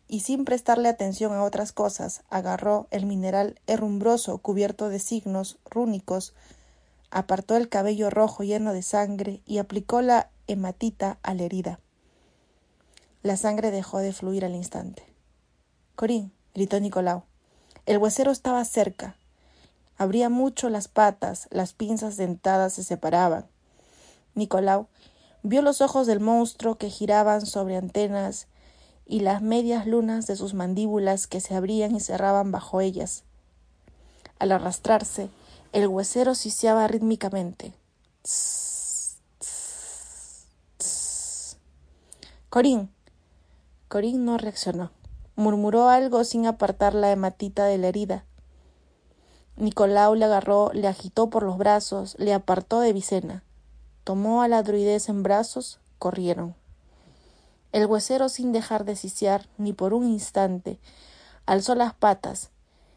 y 0.06 0.20
sin 0.20 0.44
prestarle 0.44 0.88
atención 0.88 1.32
a 1.32 1.42
otras 1.42 1.72
cosas, 1.72 2.22
agarró 2.30 2.86
el 2.90 3.06
mineral 3.06 3.60
herrumbroso 3.66 4.38
cubierto 4.38 4.88
de 4.88 4.98
signos 4.98 5.58
rúnicos, 5.68 6.34
apartó 7.14 7.56
el 7.56 7.68
cabello 7.68 8.10
rojo 8.10 8.42
lleno 8.42 8.72
de 8.72 8.82
sangre 8.82 9.40
y 9.46 9.58
aplicó 9.58 10.02
la 10.02 10.30
hematita 10.48 11.18
a 11.22 11.32
la 11.34 11.44
herida. 11.44 11.78
La 13.22 13.36
sangre 13.36 13.70
dejó 13.70 13.98
de 13.98 14.12
fluir 14.12 14.44
al 14.44 14.56
instante. 14.56 15.04
Corín, 15.94 16.32
gritó 16.54 16.80
Nicolau. 16.80 17.22
El 17.86 17.98
huesero 17.98 18.32
estaba 18.32 18.64
cerca. 18.64 19.16
Abría 19.96 20.28
mucho 20.28 20.68
las 20.70 20.88
patas, 20.88 21.46
las 21.52 21.72
pinzas 21.72 22.16
dentadas 22.16 22.72
se 22.72 22.82
separaban. 22.82 23.46
Nicolau 24.34 24.88
vio 25.44 25.62
los 25.62 25.82
ojos 25.82 26.08
del 26.08 26.18
monstruo 26.18 26.78
que 26.78 26.90
giraban 26.90 27.46
sobre 27.46 27.76
antenas 27.76 28.48
y 29.06 29.20
las 29.20 29.40
medias 29.40 29.86
lunas 29.86 30.26
de 30.26 30.34
sus 30.34 30.52
mandíbulas 30.52 31.28
que 31.28 31.40
se 31.40 31.54
abrían 31.54 31.94
y 31.94 32.00
cerraban 32.00 32.50
bajo 32.50 32.80
ellas. 32.80 33.22
Al 34.40 34.50
arrastrarse, 34.50 35.30
el 35.74 35.88
huesero 35.88 36.36
siseaba 36.36 36.86
rítmicamente. 36.86 37.74
Corín, 42.48 42.90
Corín 43.88 44.24
no 44.24 44.38
reaccionó. 44.38 44.92
Murmuró 45.34 45.88
algo 45.88 46.22
sin 46.22 46.46
apartar 46.46 46.94
la 46.94 47.10
hematita 47.10 47.64
de 47.64 47.78
la 47.78 47.88
herida. 47.88 48.24
Nicolau 49.56 50.14
le 50.14 50.26
agarró, 50.26 50.70
le 50.72 50.86
agitó 50.86 51.28
por 51.28 51.42
los 51.42 51.58
brazos, 51.58 52.14
le 52.20 52.32
apartó 52.32 52.78
de 52.78 52.92
Vicena. 52.92 53.42
Tomó 54.04 54.42
a 54.42 54.48
la 54.48 54.62
druidez 54.62 55.08
en 55.08 55.24
brazos, 55.24 55.80
corrieron. 55.98 56.54
El 57.72 57.86
huesero, 57.86 58.28
sin 58.28 58.52
dejar 58.52 58.84
de 58.84 58.94
sisear 58.94 59.48
ni 59.58 59.72
por 59.72 59.92
un 59.92 60.06
instante, 60.06 60.78
alzó 61.46 61.74
las 61.74 61.94
patas, 61.94 62.50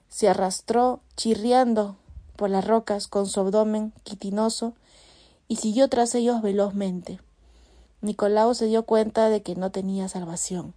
se 0.10 0.30
arrastró 0.30 1.00
chirriando 1.16 1.98
por 2.38 2.50
las 2.50 2.66
rocas 2.66 3.08
con 3.08 3.26
su 3.26 3.42
abdomen 3.42 3.92
quitinoso 4.04 4.74
y 5.50 5.58
siguió 5.58 5.90
tras 5.90 6.16
ellos 6.16 6.42
velozmente. 6.42 7.20
Nicolau 8.02 8.54
se 8.54 8.68
dio 8.68 8.84
cuenta 8.84 9.30
de 9.30 9.42
que 9.42 9.56
no 9.56 9.72
tenía 9.72 10.08
salvación. 10.08 10.74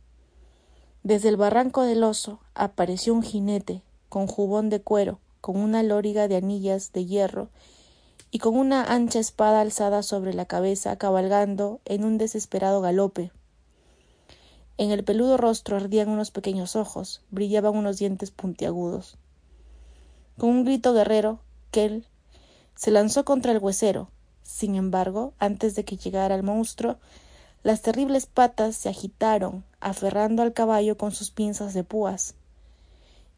Desde 1.02 1.29
el 1.29 1.37
barranco 1.37 1.83
del 1.83 2.02
oso 2.02 2.40
apareció 2.55 3.14
un 3.14 3.23
jinete 3.23 3.83
con 4.09 4.26
jubón 4.26 4.69
de 4.71 4.81
cuero, 4.81 5.21
con 5.40 5.57
una 5.57 5.83
lóriga 5.83 6.29
de 6.29 6.37
anillas 6.37 6.93
de 6.93 7.07
hierro 7.07 7.49
y 8.31 8.38
con 8.38 8.57
una 8.57 8.85
ancha 8.85 9.19
espada 9.19 9.61
alzada 9.61 10.02
sobre 10.02 10.35
la 10.35 10.45
cabeza, 10.45 10.97
cabalgando 10.97 11.81
en 11.85 12.05
un 12.05 12.19
desesperado 12.19 12.81
galope. 12.81 13.33
En 14.79 14.90
el 14.90 15.05
peludo 15.05 15.37
rostro 15.37 15.76
ardían 15.76 16.09
unos 16.09 16.31
pequeños 16.31 16.76
ojos, 16.76 17.23
brillaban 17.31 17.76
unos 17.76 17.99
dientes 17.99 18.31
puntiagudos. 18.31 19.19
Con 20.38 20.50
un 20.50 20.64
grito 20.64 20.95
guerrero, 20.95 21.40
Se 22.74 22.90
lanzó 22.90 23.24
contra 23.24 23.52
el 23.52 23.58
huesero. 23.58 24.10
Sin 24.42 24.74
embargo, 24.74 25.34
antes 25.38 25.76
de 25.76 25.84
que 25.84 25.96
llegara 25.96 26.34
el 26.34 26.42
monstruo, 26.42 26.96
las 27.62 27.82
terribles 27.82 28.26
patas 28.26 28.74
se 28.74 28.88
agitaron, 28.88 29.64
aferrando 29.78 30.42
al 30.42 30.52
caballo 30.52 30.96
con 30.96 31.12
sus 31.12 31.30
pinzas 31.30 31.72
de 31.74 31.84
púas. 31.84 32.34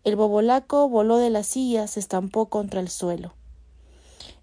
El 0.04 0.16
bobolaco 0.16 0.88
voló 0.88 1.18
de 1.18 1.28
la 1.28 1.42
silla, 1.42 1.86
se 1.86 2.00
estampó 2.00 2.46
contra 2.46 2.80
el 2.80 2.88
suelo. 2.88 3.34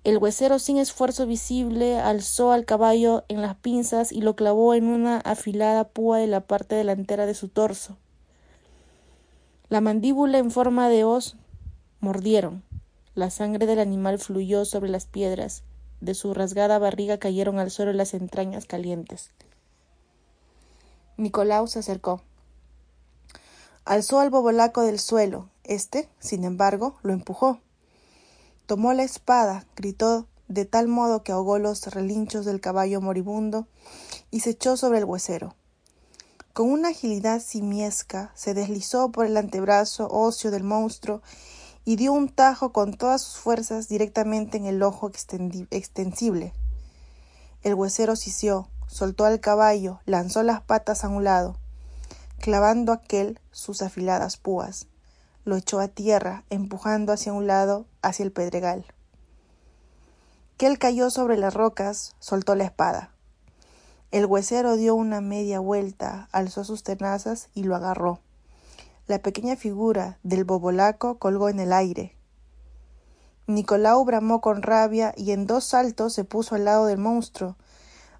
El 0.04 0.18
huesero, 0.18 0.60
sin 0.60 0.78
esfuerzo 0.78 1.26
visible, 1.26 2.00
alzó 2.00 2.52
al 2.52 2.66
caballo 2.66 3.26
en 3.28 3.42
las 3.42 3.56
pinzas 3.56 4.12
y 4.12 4.22
lo 4.22 4.36
clavó 4.36 4.76
en 4.76 4.86
una 4.86 5.18
afilada 5.18 5.84
púa 5.86 6.20
de 6.20 6.28
la 6.28 6.42
parte 6.42 6.76
delantera 6.76 7.26
de 7.26 7.34
su 7.34 7.50
torso. 7.50 7.98
La 9.68 9.82
mandíbula 9.82 10.38
en 10.38 10.52
forma 10.52 10.90
de 10.90 11.04
hoz 11.04 11.36
mordieron. 12.00 12.69
La 13.20 13.30
sangre 13.30 13.66
del 13.66 13.80
animal 13.80 14.18
fluyó 14.18 14.64
sobre 14.64 14.90
las 14.90 15.06
piedras. 15.06 15.64
De 16.00 16.14
su 16.14 16.34
rasgada 16.34 16.80
barriga 16.80 17.18
cayeron 17.18 17.60
al 17.60 17.70
suelo 17.70 17.92
las 17.92 18.14
entrañas 18.14 18.64
calientes. 18.64 19.32
Nicolau 21.18 21.68
se 21.68 21.80
acercó. 21.80 22.22
Alzó 23.84 24.22
al 24.22 24.30
bobolaco 24.30 24.84
del 24.84 25.00
suelo. 25.00 25.50
Este, 25.66 26.08
sin 26.20 26.46
embargo, 26.46 26.96
lo 27.04 27.12
empujó. 27.12 27.60
Tomó 28.68 28.94
la 28.94 29.04
espada, 29.04 29.66
gritó 29.76 30.26
de 30.48 30.64
tal 30.64 30.88
modo 30.88 31.22
que 31.22 31.34
ahogó 31.34 31.60
los 31.60 31.88
relinchos 31.88 32.46
del 32.46 32.62
caballo 32.62 33.02
moribundo 33.02 33.68
y 34.32 34.40
se 34.40 34.52
echó 34.52 34.78
sobre 34.78 35.00
el 35.00 35.04
huesero. 35.04 35.56
Con 36.54 36.72
una 36.72 36.88
agilidad 36.88 37.42
simiesca 37.42 38.32
se 38.34 38.54
deslizó 38.54 39.12
por 39.12 39.26
el 39.26 39.36
antebrazo 39.36 40.08
óseo 40.10 40.52
del 40.52 40.64
monstruo 40.64 41.22
y 41.90 41.96
dio 41.96 42.14
un 42.14 42.30
tajo 42.30 42.72
con 42.72 42.94
todas 42.94 43.20
sus 43.24 43.40
fuerzas 43.40 43.88
directamente 43.88 44.58
en 44.58 44.68
el 44.68 44.84
ojo 44.84 45.10
extensible. 45.10 46.54
El 47.64 47.74
huesero 47.74 48.16
sisió, 48.16 48.68
soltó 48.86 49.26
al 49.26 49.40
caballo, 49.40 50.00
lanzó 50.06 50.44
las 50.44 50.62
patas 50.62 51.04
a 51.04 51.10
un 51.10 51.24
lado, 51.24 51.58
clavando 52.38 52.92
aquel 52.92 53.40
sus 53.50 53.82
afiladas 53.82 54.38
púas. 54.38 54.86
Lo 55.46 55.56
echó 55.56 55.80
a 55.80 55.88
tierra, 55.88 56.44
empujando 56.52 57.12
hacia 57.12 57.34
un 57.34 57.48
lado, 57.48 57.88
hacia 58.04 58.24
el 58.24 58.32
pedregal. 58.32 58.86
Kel 60.58 60.78
cayó 60.78 61.10
sobre 61.10 61.38
las 61.38 61.56
rocas, 61.56 62.16
soltó 62.20 62.54
la 62.54 62.66
espada. 62.66 63.16
El 64.12 64.28
huesero 64.28 64.78
dio 64.78 64.94
una 64.94 65.22
media 65.22 65.60
vuelta, 65.60 66.30
alzó 66.32 66.64
sus 66.64 66.84
tenazas 66.84 67.50
y 67.56 67.64
lo 67.64 67.76
agarró. 67.76 68.20
La 69.10 69.18
pequeña 69.18 69.56
figura 69.56 70.20
del 70.22 70.44
bobolaco 70.44 71.18
colgó 71.18 71.50
en 71.50 71.60
el 71.60 71.74
aire. 71.74 72.16
Nicolau 73.48 74.06
bramó 74.06 74.40
con 74.40 74.62
rabia 74.62 75.16
y 75.18 75.32
en 75.32 75.48
dos 75.48 75.64
saltos 75.64 76.14
se 76.14 76.26
puso 76.26 76.54
al 76.54 76.66
lado 76.66 76.86
del 76.86 77.00
monstruo, 77.00 77.58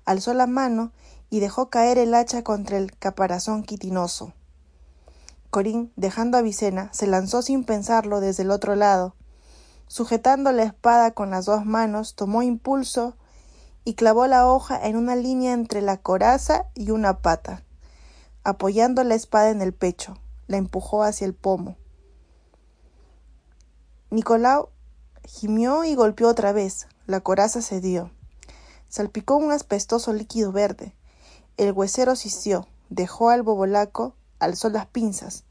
alzó 0.04 0.34
la 0.34 0.48
mano 0.48 0.92
y 1.30 1.42
dejó 1.42 1.70
caer 1.70 2.00
el 2.00 2.16
hacha 2.16 2.44
contra 2.44 2.78
el 2.78 2.98
caparazón 2.98 3.62
quitinoso. 3.62 4.34
Corín, 5.52 5.94
dejando 5.96 6.40
a 6.40 6.42
Vicena, 6.42 6.92
se 6.92 7.06
lanzó 7.06 7.44
sin 7.44 7.66
pensarlo 7.66 8.20
desde 8.20 8.42
el 8.42 8.50
otro 8.50 8.76
lado. 8.76 9.14
Sujetando 9.86 10.52
la 10.52 10.64
espada 10.64 11.12
con 11.12 11.30
las 11.30 11.46
dos 11.46 11.68
manos, 11.68 12.16
tomó 12.16 12.42
impulso 12.42 13.16
y 13.84 13.94
clavó 13.94 14.26
la 14.26 14.48
hoja 14.48 14.84
en 14.88 14.96
una 14.96 15.16
línea 15.16 15.54
entre 15.54 15.84
la 15.84 15.98
coraza 15.98 16.66
y 16.74 16.90
una 16.90 17.20
pata. 17.20 17.64
Apoyando 18.44 19.04
la 19.04 19.14
espada 19.14 19.52
en 19.52 19.62
el 19.62 19.72
pecho, 19.72 20.18
la 20.50 20.58
empujó 20.58 21.04
hacia 21.04 21.26
el 21.26 21.36
pomo. 21.36 21.78
Nicolau 24.10 24.70
gimió 25.24 25.84
y 25.84 25.94
golpeó 25.94 26.28
otra 26.28 26.52
vez. 26.52 26.88
La 27.06 27.20
coraza 27.22 27.62
cedió. 27.62 28.12
Salpicó 28.90 29.38
un 29.38 29.52
aspestoso 29.52 30.12
líquido 30.12 30.52
verde. 30.52 30.96
El 31.58 31.72
huesero 31.72 32.16
sisió, 32.16 32.68
dejó 32.90 33.30
al 33.30 33.44
bobolaco, 33.44 34.16
alzó 34.40 34.70
las 34.70 34.88
pinzas. 34.88 35.44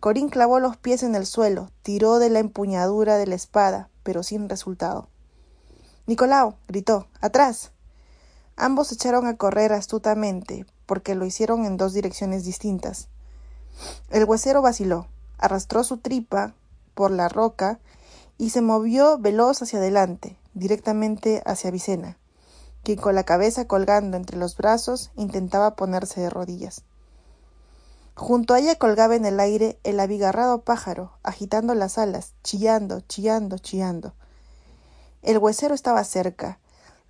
Corín 0.00 0.28
clavó 0.28 0.58
los 0.58 0.76
pies 0.76 1.04
en 1.04 1.14
el 1.14 1.26
suelo, 1.26 1.70
tiró 1.82 2.18
de 2.18 2.28
la 2.28 2.40
empuñadura 2.40 3.16
de 3.16 3.28
la 3.28 3.36
espada, 3.36 3.88
pero 4.02 4.24
sin 4.24 4.48
resultado. 4.48 5.08
Nicolau, 6.06 6.56
gritó, 6.66 7.06
atrás. 7.20 7.70
Ambos 8.56 8.90
echaron 8.90 9.28
a 9.28 9.36
correr 9.36 9.72
astutamente, 9.72 10.66
porque 10.86 11.14
lo 11.14 11.24
hicieron 11.24 11.64
en 11.64 11.76
dos 11.76 11.92
direcciones 11.92 12.44
distintas. 12.44 13.08
El 14.10 14.24
huesero 14.24 14.62
vaciló, 14.62 15.06
arrastró 15.38 15.84
su 15.84 15.98
tripa 15.98 16.54
por 16.94 17.10
la 17.10 17.28
roca 17.28 17.78
y 18.38 18.50
se 18.50 18.60
movió 18.60 19.18
veloz 19.18 19.62
hacia 19.62 19.78
adelante, 19.78 20.36
directamente 20.54 21.42
hacia 21.46 21.70
Vicena, 21.70 22.16
quien 22.82 22.98
con 22.98 23.14
la 23.14 23.24
cabeza 23.24 23.66
colgando 23.66 24.16
entre 24.16 24.36
los 24.36 24.56
brazos 24.56 25.10
intentaba 25.16 25.76
ponerse 25.76 26.20
de 26.20 26.30
rodillas. 26.30 26.82
Junto 28.16 28.54
a 28.54 28.60
ella 28.60 28.76
colgaba 28.76 29.16
en 29.16 29.24
el 29.24 29.40
aire 29.40 29.78
el 29.82 29.98
abigarrado 29.98 30.60
pájaro, 30.62 31.12
agitando 31.24 31.74
las 31.74 31.98
alas, 31.98 32.32
chillando, 32.44 33.00
chillando, 33.00 33.58
chillando. 33.58 34.14
El 35.22 35.38
huesero 35.38 35.74
estaba 35.74 36.04
cerca. 36.04 36.58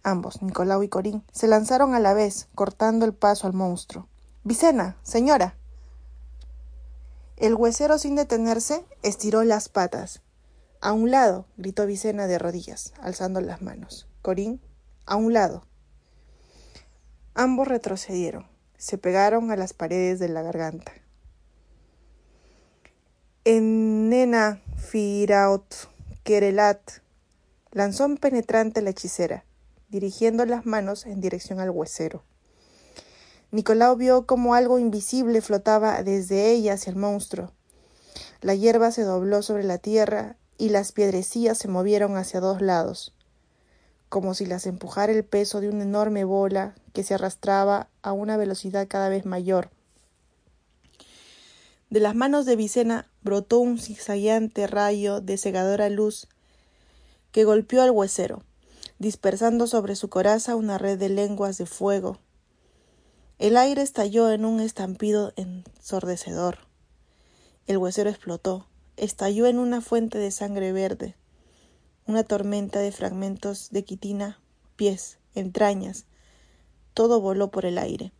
Ambos, 0.02 0.40
Nicolau 0.40 0.82
y 0.82 0.88
Corín, 0.88 1.22
se 1.32 1.46
lanzaron 1.46 1.94
a 1.94 2.00
la 2.00 2.14
vez, 2.14 2.48
cortando 2.54 3.04
el 3.04 3.12
paso 3.12 3.46
al 3.46 3.52
monstruo. 3.52 4.06
Vicena, 4.44 4.96
señora. 5.02 5.56
El 7.36 7.54
huesero, 7.54 7.98
sin 7.98 8.14
detenerse, 8.14 8.84
estiró 9.02 9.42
las 9.42 9.68
patas. 9.68 10.22
A 10.80 10.92
un 10.92 11.10
lado, 11.10 11.46
gritó 11.56 11.86
Vicena 11.86 12.26
de 12.26 12.38
rodillas, 12.38 12.94
alzando 13.00 13.40
las 13.40 13.62
manos. 13.62 14.06
Corín, 14.22 14.60
a 15.06 15.16
un 15.16 15.32
lado. 15.32 15.66
Ambos 17.34 17.66
retrocedieron, 17.66 18.46
se 18.78 18.98
pegaron 18.98 19.50
a 19.50 19.56
las 19.56 19.72
paredes 19.72 20.20
de 20.20 20.28
la 20.28 20.42
garganta. 20.42 20.92
Enena 23.44 24.62
Firaot 24.76 25.90
Kerelat 26.22 27.02
lanzó 27.72 28.06
un 28.06 28.16
penetrante 28.16 28.80
la 28.80 28.90
hechicera, 28.90 29.44
dirigiendo 29.88 30.46
las 30.46 30.64
manos 30.64 31.04
en 31.06 31.20
dirección 31.20 31.60
al 31.60 31.70
huesero. 31.70 32.24
Nicolau 33.54 33.94
vio 33.94 34.26
como 34.26 34.56
algo 34.56 34.80
invisible 34.80 35.40
flotaba 35.40 36.02
desde 36.02 36.50
ella 36.50 36.72
hacia 36.72 36.90
el 36.90 36.96
monstruo. 36.96 37.52
La 38.40 38.56
hierba 38.56 38.90
se 38.90 39.04
dobló 39.04 39.42
sobre 39.42 39.62
la 39.62 39.78
tierra 39.78 40.36
y 40.58 40.70
las 40.70 40.90
piedrecillas 40.90 41.56
se 41.56 41.68
movieron 41.68 42.16
hacia 42.16 42.40
dos 42.40 42.60
lados, 42.60 43.14
como 44.08 44.34
si 44.34 44.44
las 44.44 44.66
empujara 44.66 45.12
el 45.12 45.24
peso 45.24 45.60
de 45.60 45.68
una 45.68 45.84
enorme 45.84 46.24
bola 46.24 46.74
que 46.92 47.04
se 47.04 47.14
arrastraba 47.14 47.88
a 48.02 48.10
una 48.10 48.36
velocidad 48.36 48.88
cada 48.88 49.08
vez 49.08 49.24
mayor. 49.24 49.70
De 51.90 52.00
las 52.00 52.16
manos 52.16 52.46
de 52.46 52.56
Vicena 52.56 53.08
brotó 53.22 53.60
un 53.60 53.78
zigzagueante 53.78 54.66
rayo 54.66 55.20
de 55.20 55.38
cegadora 55.38 55.88
luz 55.90 56.26
que 57.30 57.44
golpeó 57.44 57.82
al 57.82 57.92
huesero, 57.92 58.42
dispersando 58.98 59.68
sobre 59.68 59.94
su 59.94 60.08
coraza 60.08 60.56
una 60.56 60.76
red 60.76 60.98
de 60.98 61.08
lenguas 61.08 61.56
de 61.56 61.66
fuego. 61.66 62.18
El 63.44 63.58
aire 63.58 63.82
estalló 63.82 64.30
en 64.30 64.46
un 64.46 64.58
estampido 64.58 65.34
ensordecedor. 65.36 66.60
El 67.66 67.76
huesero 67.76 68.08
explotó, 68.08 68.66
estalló 68.96 69.44
en 69.44 69.58
una 69.58 69.82
fuente 69.82 70.16
de 70.16 70.30
sangre 70.30 70.72
verde, 70.72 71.14
una 72.06 72.24
tormenta 72.24 72.78
de 72.78 72.90
fragmentos 72.90 73.68
de 73.70 73.84
quitina, 73.84 74.40
pies, 74.76 75.18
entrañas, 75.34 76.06
todo 76.94 77.20
voló 77.20 77.50
por 77.50 77.66
el 77.66 77.76
aire. 77.76 78.14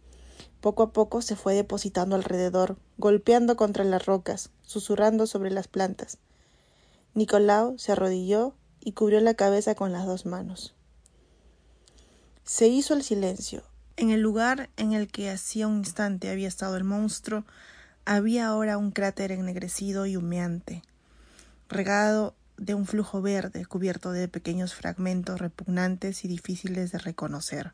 Poco 0.60 0.82
a 0.82 0.92
poco 0.92 1.22
se 1.22 1.36
fue 1.36 1.54
depositando 1.54 2.16
alrededor, 2.16 2.76
golpeando 2.98 3.56
contra 3.56 3.84
las 3.84 4.04
rocas, 4.04 4.50
susurrando 4.60 5.26
sobre 5.26 5.50
las 5.50 5.68
plantas. 5.68 6.18
Nicolau 7.14 7.78
se 7.78 7.92
arrodilló 7.92 8.52
y 8.78 8.92
cubrió 8.92 9.22
la 9.22 9.32
cabeza 9.32 9.74
con 9.74 9.90
las 9.90 10.04
dos 10.04 10.26
manos. 10.26 10.74
Se 12.44 12.68
hizo 12.68 12.92
el 12.92 13.02
silencio. 13.02 13.62
En 13.96 14.10
el 14.10 14.20
lugar 14.20 14.70
en 14.76 14.92
el 14.92 15.08
que 15.08 15.30
hacía 15.30 15.68
un 15.68 15.78
instante 15.78 16.30
había 16.30 16.48
estado 16.48 16.76
el 16.76 16.84
monstruo, 16.84 17.44
había 18.04 18.48
ahora 18.48 18.76
un 18.76 18.90
cráter 18.90 19.30
ennegrecido 19.30 20.06
y 20.06 20.16
humeante, 20.16 20.82
regado 21.68 22.34
de 22.56 22.74
un 22.74 22.86
flujo 22.86 23.22
verde 23.22 23.64
cubierto 23.64 24.12
de 24.12 24.28
pequeños 24.28 24.74
fragmentos 24.74 25.40
repugnantes 25.40 26.24
y 26.24 26.28
difíciles 26.28 26.90
de 26.90 26.98
reconocer. 26.98 27.72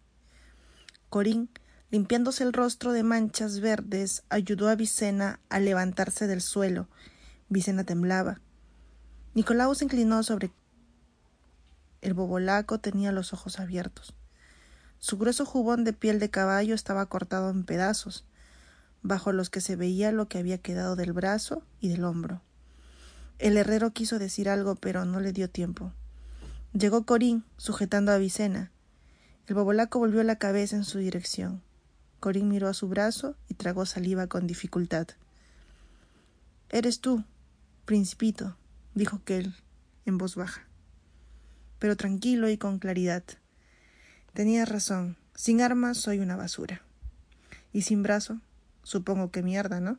Corín, 1.09 1.49
limpiándose 1.91 2.45
el 2.45 2.53
rostro 2.53 2.93
de 2.93 3.03
manchas 3.03 3.61
verdes, 3.61 4.23
ayudó 4.29 4.69
a 4.69 4.77
Vicena 4.77 5.41
a 5.49 5.59
levantarse 5.59 6.27
del 6.27 6.43
suelo. 6.43 6.87
Vicena 7.49 7.85
temblaba. 7.85 8.41
Nicolau 9.35 9.75
se 9.75 9.85
inclinó 9.85 10.23
sobre 10.23 10.53
el 12.03 12.15
bobolaco 12.15 12.79
tenía 12.79 13.13
los 13.13 13.33
ojos 13.33 13.59
abiertos. 13.59 14.15
Su 15.01 15.19
grueso 15.19 15.45
jubón 15.45 15.83
de 15.83 15.93
piel 15.93 16.21
de 16.21 16.31
caballo 16.31 16.75
estaba 16.75 17.07
cortado 17.07 17.51
en 17.51 17.65
pedazos, 17.65 18.25
bajo 19.03 19.33
los 19.33 19.51
que 19.51 19.61
se 19.61 19.75
veía 19.75 20.13
lo 20.13 20.29
que 20.29 20.39
había 20.39 20.59
quedado 20.59 20.95
del 20.95 21.13
brazo 21.13 21.65
y 21.81 21.89
del 21.89 22.05
hombro. 22.05 22.41
El 23.39 23.57
herrero 23.57 23.91
quiso 23.91 24.19
decir 24.19 24.49
algo, 24.49 24.77
pero 24.77 25.05
no 25.05 25.21
le 25.21 25.33
dio 25.33 25.51
tiempo. 25.51 25.93
Llegó 26.73 27.05
Corín, 27.05 27.45
sujetando 27.57 28.13
a 28.13 28.19
Vicena. 28.19 28.71
El 29.47 29.57
bobolaco 29.57 29.99
volvió 29.99 30.23
la 30.23 30.37
cabeza 30.37 30.77
en 30.77 30.85
su 30.85 30.99
dirección. 30.99 31.63
Corín 32.21 32.49
miró 32.49 32.69
a 32.69 32.75
su 32.75 32.89
brazo 32.89 33.35
y 33.49 33.55
tragó 33.55 33.87
saliva 33.87 34.29
con 34.29 34.47
dificultad. 34.47 35.09
Eres 36.69 37.01
tú, 37.01 37.25
principito, 37.87 38.57
dijo 38.95 39.23
Kell 39.25 39.57
en 40.05 40.19
voz 40.19 40.37
baja 40.37 40.71
pero 41.81 41.97
tranquilo 41.97 42.49
y 42.49 42.59
con 42.59 42.79
claridad. 42.79 43.25
Tenías 44.33 44.69
razón, 44.69 45.17
sin 45.35 45.61
armas 45.61 45.99
soy 45.99 46.21
una 46.21 46.37
basura. 46.37 46.83
Y 47.73 47.83
sin 47.83 48.03
brazo, 48.03 48.41
supongo 48.83 49.31
que 49.31 49.43
mierda, 49.43 49.81
¿no? 49.81 49.99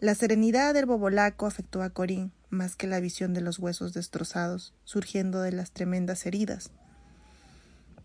La 0.00 0.14
serenidad 0.14 0.74
del 0.74 0.86
bobolaco 0.86 1.46
afectó 1.46 1.82
a 1.82 1.90
Corín 1.90 2.32
más 2.50 2.76
que 2.76 2.86
la 2.86 3.00
visión 3.00 3.34
de 3.34 3.40
los 3.40 3.58
huesos 3.58 3.92
destrozados, 3.92 4.72
surgiendo 4.84 5.40
de 5.40 5.52
las 5.52 5.72
tremendas 5.72 6.26
heridas. 6.26 6.70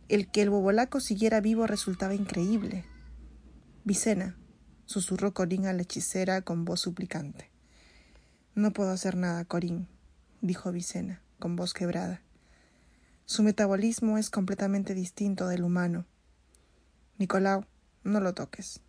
El 0.07 0.29
que 0.29 0.41
el 0.41 0.49
bobolaco 0.49 0.99
siguiera 0.99 1.39
vivo 1.39 1.67
resultaba 1.67 2.15
increíble. 2.15 2.85
Vicena, 3.83 4.37
susurró 4.85 5.33
Corín 5.33 5.67
a 5.67 5.73
la 5.73 5.83
hechicera 5.83 6.41
con 6.41 6.65
voz 6.65 6.81
suplicante. 6.81 7.49
No 8.55 8.71
puedo 8.71 8.91
hacer 8.91 9.15
nada, 9.15 9.45
Corín, 9.45 9.87
dijo 10.41 10.71
Vicena, 10.71 11.21
con 11.37 11.55
voz 11.55 11.73
quebrada. 11.73 12.21
Su 13.29 13.43
metabolismo 13.43 14.17
es 14.17 14.31
completamente 14.31 14.95
distinto 14.95 15.47
del 15.47 15.63
humano. 15.63 16.07
Nicolau, 17.19 17.63
no 18.03 18.21
lo 18.21 18.33
toques. 18.33 18.81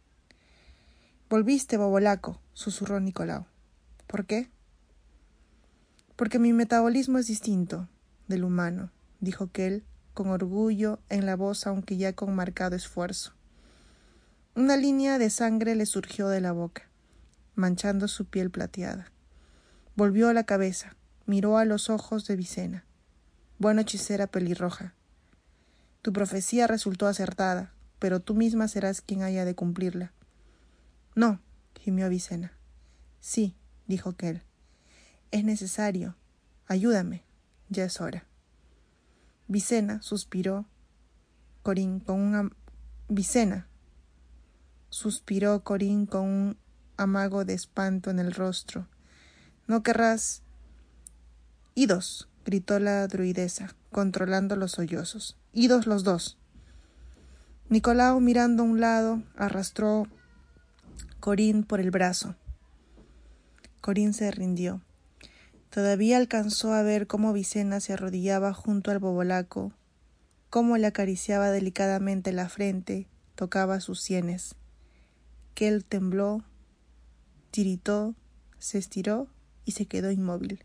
Volviste, 1.29 1.77
bobolaco, 1.77 2.41
susurró 2.55 3.01
Nicolau. 3.01 3.45
¿Por 4.07 4.25
qué? 4.25 4.49
Porque 6.17 6.39
mi 6.39 6.55
metabolismo 6.55 7.19
es 7.19 7.27
distinto 7.27 7.87
del 8.29 8.45
humano, 8.45 8.91
dijo 9.21 9.51
Kell 9.53 9.85
con 10.15 10.29
orgullo 10.29 11.01
en 11.11 11.27
la 11.27 11.37
voz, 11.37 11.67
aunque 11.67 11.99
ya 11.99 12.15
con 12.15 12.35
marcado 12.35 12.77
esfuerzo. 12.77 13.35
Una 14.55 14.79
línea 14.79 15.19
de 15.19 15.29
sangre 15.29 15.75
le 15.75 15.85
surgió 15.85 16.29
de 16.29 16.41
la 16.41 16.53
boca, 16.53 16.89
manchando 17.57 18.09
su 18.09 18.25
piel 18.25 18.51
plateada. 18.51 19.13
Volvió 19.97 20.33
la 20.33 20.45
cabeza, 20.45 20.97
miró 21.27 21.59
a 21.59 21.67
los 21.67 21.91
ojos 21.91 22.27
de 22.27 22.37
Vicena. 22.37 22.87
Buena 23.61 23.83
hechicera 23.83 24.27
pelirroja. 24.27 24.95
Tu 26.01 26.15
profecía 26.15 26.67
resultó 26.67 27.07
acertada. 27.07 27.75
pero 27.99 28.19
tú 28.19 28.35
misma 28.35 28.67
serás 28.67 29.03
quien 29.03 29.23
haya 29.23 29.45
de 29.45 29.55
cumplirla. 29.55 30.15
No, 31.15 31.43
gimió 31.79 32.09
Vicena. 32.09 32.55
Sí, 33.21 33.55
dijo 33.87 34.17
Kel. 34.17 34.43
Es 35.31 35.45
necesario. 35.45 36.17
Ayúdame. 36.67 37.23
Ya 37.69 37.85
es 37.85 38.01
hora. 38.01 38.25
Vicena 39.49 40.01
suspiró. 40.01 40.65
Corín 41.63 42.01
con 42.01 42.21
un 42.21 42.55
Vicena 43.09 43.69
suspiró 44.89 45.63
Corín 45.63 46.07
con 46.07 46.23
un 46.23 46.59
amago 46.97 47.45
de 47.45 47.53
espanto 47.53 48.09
en 48.09 48.21
el 48.21 48.33
rostro. 48.33 48.89
No 49.67 49.83
querrás. 49.83 50.43
Idos, 51.75 52.30
gritó 52.45 52.79
la 52.79 53.07
druidesa, 53.07 53.75
controlando 53.91 54.57
los 54.57 54.73
sollozos. 54.73 55.37
Idos 55.53 55.87
los 55.87 56.05
dos. 56.05 56.39
Nicolau, 57.69 58.21
mirando 58.21 58.63
a 58.63 58.67
un 58.67 58.81
lado, 58.81 59.23
arrastró 59.37 60.07
Corín 61.21 61.65
por 61.65 61.81
el 61.81 61.91
brazo. 61.91 62.35
Corín 63.81 64.13
se 64.13 64.31
rindió. 64.31 64.81
Todavía 65.71 66.17
alcanzó 66.17 66.73
a 66.73 66.83
ver 66.83 67.07
cómo 67.07 67.33
Vicena 67.33 67.81
se 67.81 67.93
arrodillaba 67.93 68.53
junto 68.53 68.91
al 68.91 68.99
bobolaco, 68.99 69.73
cómo 70.49 70.77
le 70.77 70.87
acariciaba 70.87 71.51
delicadamente 71.51 72.33
la 72.33 72.49
frente, 72.49 73.07
tocaba 73.37 73.81
sus 73.81 74.01
sienes. 74.01 74.57
Él 75.61 75.85
tembló, 75.85 76.43
tiritó, 77.51 78.15
se 78.59 78.79
estiró 78.79 79.29
y 79.67 79.73
se 79.73 79.85
quedó 79.85 80.11
inmóvil. 80.11 80.65